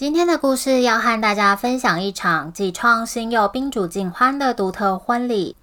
[0.00, 5.54] 今天的故事要和大家分享一场既创新又宾主尽欢的独特婚礼。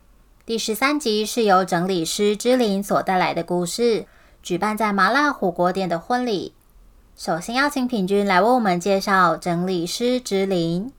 [0.45, 4.05] 第十三集是由整理师之灵所带来的故事，
[4.43, 6.53] 举办在麻辣火锅店的婚礼。
[7.15, 10.91] 首先邀请品君来为我们介绍整理师之灵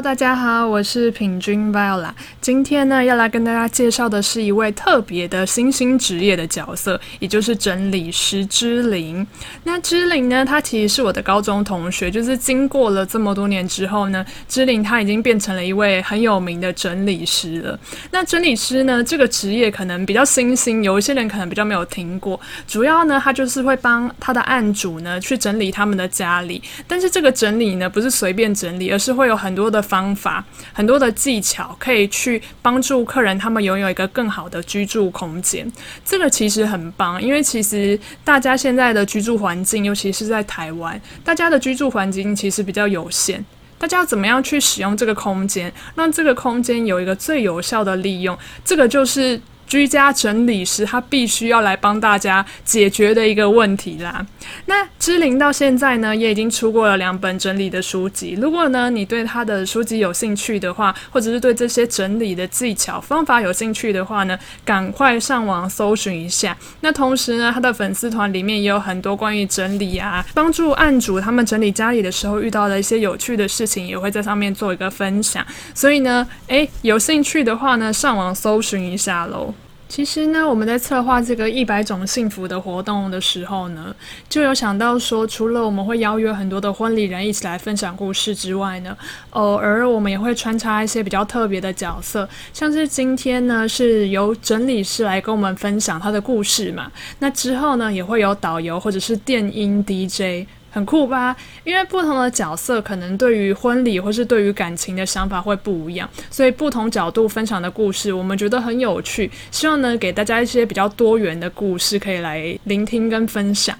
[0.00, 2.10] 大家好，我是品君 Viola。
[2.40, 9.26] 今天呢，要来跟大家介绍的是一位特别的新兴职业的角色，也就是整理师芝玲。
[9.64, 12.08] 那芝玲呢，她其实是我的高中同学。
[12.08, 17.76] 就是经过了这么多年之后呢，芝玲她已经变成了一位很有名的整理师了。
[18.12, 22.38] 那整理师呢，这个职业可能比较新兴，有一些人可能比较没有听过。
[22.68, 29.84] 主要呢，他就是会帮他的案主呢去整理他们的家里，但是这个整理呢，不是随便整理，而是会有很多的。
[29.88, 35.70] 方法很多的技巧可以去帮助客人，他们拥有一个更好的居住空间。
[36.04, 43.44] 这个其实很棒，因为其实大家现在的居住环境，尤其是在台湾，大家的居住环境其实比较有限。
[43.78, 48.38] 大家要怎么样去使用这个空间，让这个空间有一个最有效的利用？
[48.64, 49.40] 这个就是。
[49.68, 54.24] 居家整理师，他必须要来帮大家解决的一个问题啦。
[54.66, 58.36] 那芝玲到现在呢，也已经出过了两本整理的书籍。
[58.40, 66.56] 如果呢，你对他的书籍有兴趣的话，或者是对这些整理的技巧方法有兴趣的话呢，赶快上网搜寻一下。
[66.80, 75.44] 那同时呢，他的粉丝团里面也有很多关于整理啊，帮助案主他们整理家里的时候遇到的一些有趣的事情，也会在上面做一个分享。
[75.74, 79.54] 所以呢，诶，有兴趣的话呢，上网搜寻一下喽。
[79.88, 83.94] 其实呢，我们在策划这个一百种幸福的活动的时候呢，
[84.28, 88.96] 就有想到说，除了我们会邀约很多的婚礼人一起来分享故事之外呢，
[89.30, 100.46] 偶尔我们也会穿插一些比较特别的角色，像是今天呢是由整理师来跟我们分享他的故事嘛，那之后呢也会有导游或者是电音 DJ。
[100.70, 101.36] 很酷吧？
[101.64, 109.30] 因为不同的角色可能对于婚礼或是对于感情的想法会不一样，所以不同角度分享的故事，我们觉得很有趣。
[109.50, 113.76] 希望呢，给大家一些比较多元的故事可以来聆听跟分享。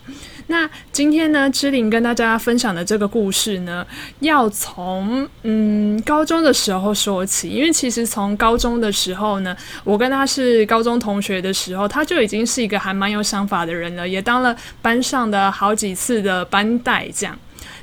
[0.48, 3.86] 那今天呢，芝玲跟大家分享的这个故事呢，
[4.20, 17.38] 要从嗯高中的时候说起，因为其实从高中的时候呢，我跟他是高中同学的时候，他就已经是一个还蛮有想法的人了，也当了班上的好几次的班带这样。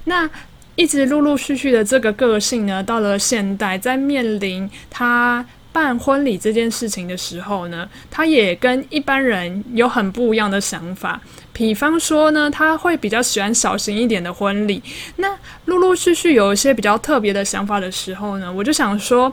[0.05, 0.29] 那
[0.75, 5.45] 一直陆陆续续的这个个性呢，到了现代，在面临他。
[5.75, 11.19] 办婚礼这件事情的时候呢，他也跟一般人有很不一样的想法。
[11.51, 14.81] 比方说呢，他会比较喜欢小型一点的婚礼。
[15.17, 15.27] 那
[15.65, 19.29] 陆陆续续有一些比较特别的想法的时候呢，我就想说，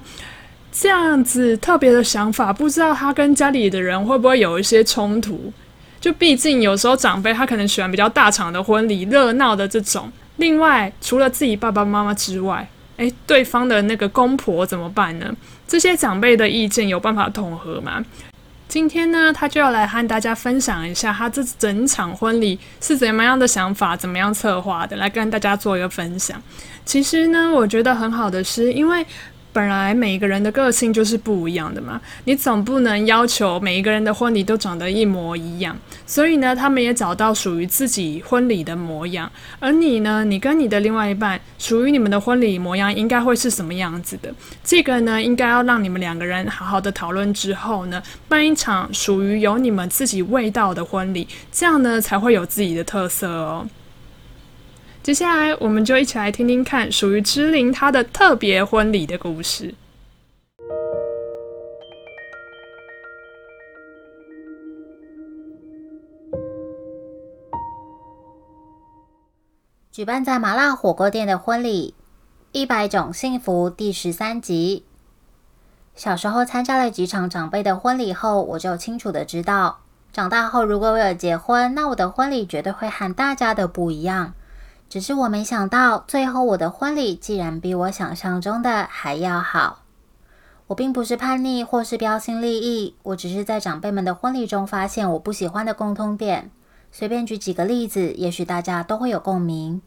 [0.72, 5.52] 这样子特别的想法，不知道他跟家里的人会不会有一些冲突？
[6.00, 10.10] 就毕竟有时候长辈他可能喜欢比较大场的婚礼，热闹的这种。
[10.38, 12.68] 另外，除了自己爸爸妈妈之外，
[13.02, 15.34] 诶，对方的那个公婆怎么办呢？
[15.66, 18.04] 这些长辈的意见有办法统合吗？
[18.68, 26.40] 今天呢，他就要来和大家分享一下他这整场婚礼是怎么样的想法，怎么样策划的，来跟大家做一个分享。
[26.84, 29.04] 其实呢，我觉得很好的是，因为。
[29.52, 35.76] 本来每一个人的个性就是不一样的嘛，你总不能要求每一个人的婚礼都长得一模一样。
[36.06, 39.30] 所以呢，他们也找到属于自己婚礼的模样。
[39.60, 44.34] 而你呢，你跟你的另外一半属于你们的婚礼模样应该会是什么样子的？
[44.64, 53.66] 这个呢，应该要让你们两个人好好的讨论之后呢，办一场属于有你们自己味道的婚礼，这样呢才会有自己的特色哦。
[55.02, 59.74] 接下来，我们就一起来听听看属于芝玲她的特别婚礼的故事。
[69.90, 71.94] 举办在麻辣火锅店的婚礼，
[72.52, 74.84] 一百种幸福第十三集。
[75.96, 79.80] 小时候参加了几场长辈的婚礼后，我就清楚的知道，
[80.12, 84.34] 长大后如果我有结婚，那我的婚礼绝对会和大家的不一样。
[84.92, 89.84] 只是我没想到，最后我的婚礼竟然比我想象中的还要好。
[90.66, 96.50] 我并不是叛逆或是标新立异，我只是在长辈们的婚礼中发现我不喜欢的共通点，
[96.90, 99.80] 随便举几个例子，也许大家都会有共鸣。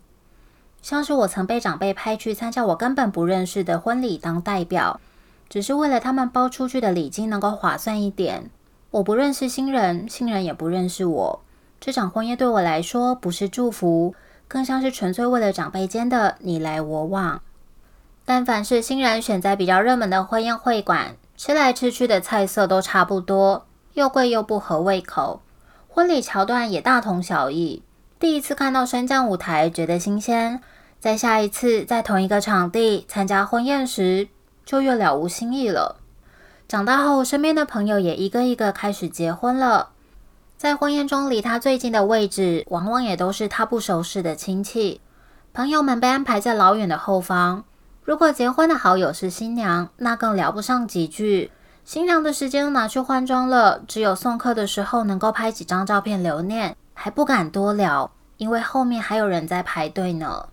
[0.82, 5.00] 像是我曾被长辈派去参加我根本不认识的婚礼当代表，
[5.48, 8.50] 只是为了他们包出去的礼金能够划算一点。
[8.90, 11.42] 我不认识新人，新人也不认识我。
[11.80, 14.16] 这场婚宴对我来说不是祝福，
[14.48, 17.42] 更像是纯粹为了长辈间的你来我往。
[18.26, 25.42] 但凡是新人选在比较热门的婚宴会馆，吃来吃去的菜色都差不多，又贵又不合胃口。
[25.88, 27.84] 婚礼桥段也大同小异。
[28.20, 30.60] 第一次看到升降舞台，觉得新鲜；
[31.00, 34.28] 在下一次在同一个场地参加婚宴时，
[34.66, 35.98] 就越了无新意了。
[36.68, 39.90] 长大后，身边的朋友也一个一个开始结婚了。
[40.58, 45.02] 在婚宴中，离他最近的位置，往往也都是他不熟识的亲戚。
[45.54, 47.66] 朋友们被安排在老远的后方。
[48.04, 51.52] 如果结婚的好友是新娘，那更聊不上几句。
[51.84, 60.48] 新娘的时间拿去换装了，只有送客的时候能够拍几张照片留念，还不敢多聊，因为后面还有人在排队呢。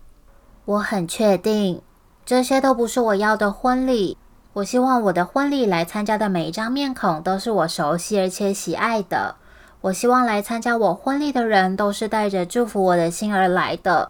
[0.65, 1.81] 我很确定，
[2.25, 4.17] 这些都不是我要的婚礼。
[4.53, 9.35] 我希望我的婚礼来参加的每一张面孔都是我熟悉而且喜爱的。
[9.83, 14.09] 我希望来参加我婚礼的人都是带着祝福我的心而来的。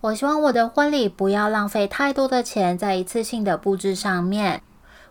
[0.00, 4.62] 我希望我的婚礼不要浪费太多的钱在一次性的布置上面。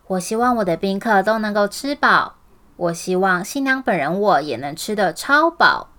[0.07, 2.37] 我希望我的宾客都能够吃饱。
[2.75, 5.89] 我希望新娘本人我也能吃得超饱。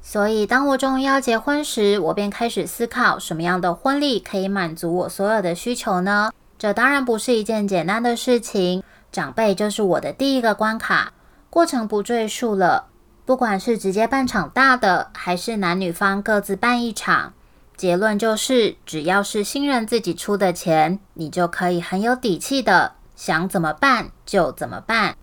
[0.00, 6.30] 所以，当我终于要结婚时，我便开始思考什么样的婚礼可以满足我所有的需求呢？
[6.56, 11.12] 这当然不是一件简单的事情，长辈就是我的第一个关卡。
[11.50, 12.86] 过程不赘述了，
[13.24, 17.32] 不管是直接办场大的，还是男女方各自办一场，
[17.76, 25.16] 结论就是，只要是新人自己出的钱，你就可以很有底气的想怎么办就怎么办。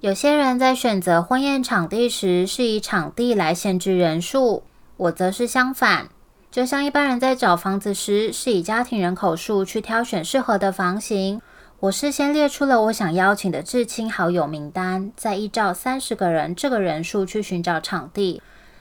[0.00, 4.64] 有些人在选择婚宴场地时，是以场地来限制人数，
[4.96, 6.08] 我则是相反。
[6.50, 11.40] 就像一般人在找房子时，是以家庭人口数去挑选适合的房型。
[11.84, 18.40] 我事先列出了我想邀请的至亲好友名单，再依照三十个人这个人数去寻找场地。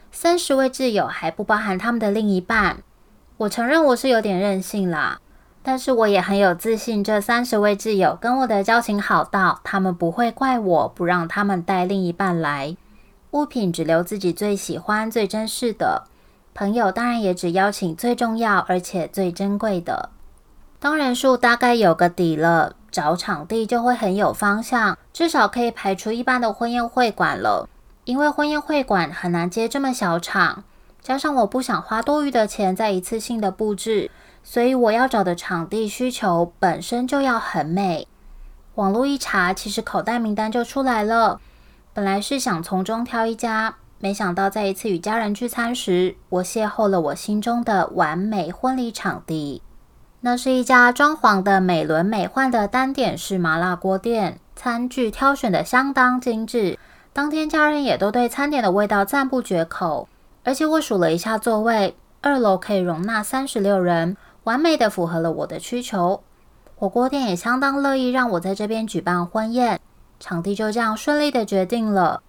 [0.09, 2.77] 三十位挚友还不包含他们的另一半。
[3.35, 5.19] 我承认我是有点任性啦，
[5.61, 12.77] 但是我也很有自信，这三十位挚友跟我的交情好到，他们不会怪我不让他们带另一半来。
[13.31, 16.03] 物品只留自己最喜欢、最珍视的。
[16.53, 20.11] 朋友当然也只邀请最重要而且最珍贵的。
[20.79, 27.67] 当人数大概有个底了，找场地就会很有方向，至少可以排除一般的婚宴会馆了。
[28.05, 30.63] 因为婚宴会馆很难接这么小场，
[31.01, 34.11] 加上我不想花多余的钱在一次性的布置，
[34.43, 38.07] 所以我要找的场地需求本身就要很美。
[38.75, 41.41] 网络一查，其实口袋名单就出来了。
[41.93, 43.75] 本来是想从中挑一家。
[43.99, 49.61] 没想到，在一次与家人聚餐时，我邂逅了我心中的完美婚礼场地。
[50.25, 56.79] 那是一家装潢的美轮美奂的单点式麻辣锅店，餐具挑选的相当精致。
[57.11, 60.07] 当天家人也都对餐点的味道赞不绝口。
[60.45, 64.15] 而且我数了一下座位，二楼可以容纳三十六人，
[64.45, 66.23] 完美的符合了我的需求。
[66.77, 69.81] 火锅店也相当乐意让我在这边举办婚宴，
[70.21, 72.21] 场地就这样顺利的决定了。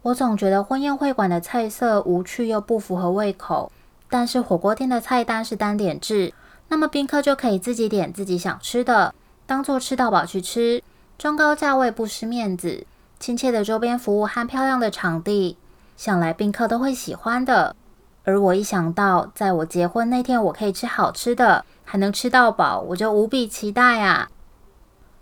[0.00, 3.70] 我总觉得婚宴会馆的菜色无趣又不符合胃口，
[4.08, 6.32] 但是火锅店的菜单是单点制，
[6.68, 9.14] 那么宾客就可以自己点自己想吃的，
[9.46, 10.82] 当做吃到饱去吃，
[11.16, 12.86] 中高价位不失面子，
[13.20, 15.56] 亲切的周边服务和漂亮的场地，
[15.96, 17.76] 想来宾客都会喜欢的。
[18.24, 24.30] 而我一想到在我结婚那天我可以吃好吃的，还能吃到饱，我就无比期待啊！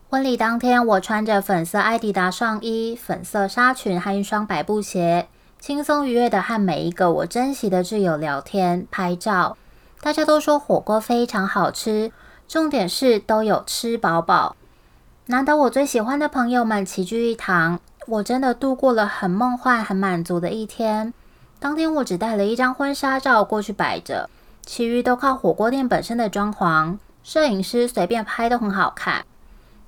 [0.08, 5.26] 婚礼当天，我穿着粉色艾迪达上衣、粉色纱裙和一双白布鞋，
[5.58, 9.56] 轻松愉悦的和每一个我珍惜的挚友聊天、拍照。
[10.02, 12.10] 大家都说火锅非常好吃，
[12.48, 14.56] 重点是都有吃饱饱。
[15.26, 17.78] 难得我最喜欢的朋友们齐聚一堂，
[18.08, 21.14] 我真的度过了很梦幻、很满足的一天。
[21.60, 24.28] 当天我只带了一张婚纱照过去摆着，
[24.66, 29.24] 其余都靠火锅店本身的装潢，摄影师随便拍都很好看。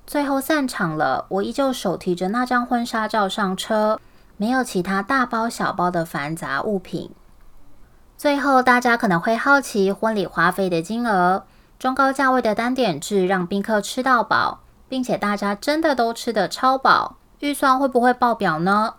[0.07, 3.99] 最后散场了，我依旧手提着那张婚纱照上车，
[4.37, 7.11] 没有其他大包小包的繁杂物品。
[8.17, 11.43] 最后，大家可能会好奇婚礼花费的金额，
[11.77, 18.93] 中高价位的单点制让宾客吃到饱，并且大家真的都吃得超饱，预算会不会爆表呢？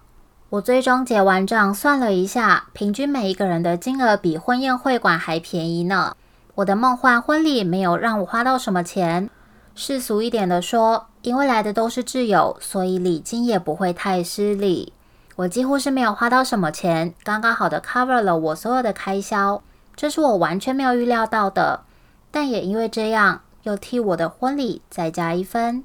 [0.50, 6.14] 我最终结完账算了一下，平均每一个人的金额比婚宴会馆还便宜呢。
[6.56, 9.28] 我的梦幻婚礼没有让我花到什么钱。
[9.74, 14.92] 世俗一点的说，因为来的都是挚友，所以礼金也不会太失礼。
[15.36, 19.62] 我几乎是没有花到什么钱，刚刚好的 cover 了我所有的开销，
[19.94, 21.82] 这是我完全没有预料到的。
[22.30, 25.84] 但也因为这样，又替我的婚礼再加一分。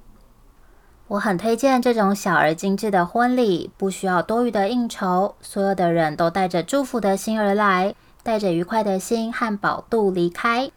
[1.10, 7.94] 我很推荐这种小而精致的婚礼，不需要多余的应酬，所有的人都带着祝福的心而来，
[8.24, 10.72] 带着愉快的心和饱度离开，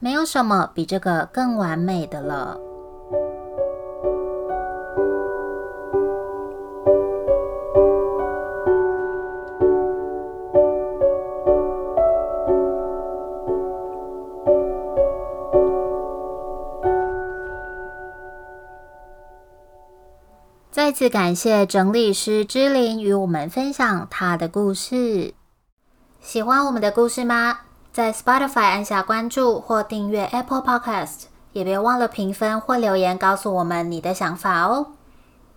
[0.00, 2.58] 没有什么比这个更完美的了。
[20.96, 25.34] 再次感谢整理师之琳与我们分享她的故事。
[26.22, 27.58] 喜欢我们的故事吗？
[27.92, 34.92] 在 Spotify 按下关注或订阅 Apple Podcast，也别忘了评分或留言告诉我们你的想法哦。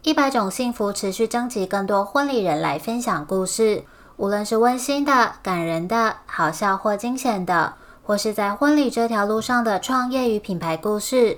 [0.01, 3.85] 一百种幸福持续征集更多婚礼人来分享故事，
[4.17, 11.37] 无论是温馨的、感人的、好笑或惊险的，或是在婚礼这条路上的创业与品牌故事。